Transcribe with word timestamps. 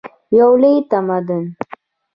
یو 0.37 0.51
لوی 0.61 0.75
تمدن. 0.91 1.43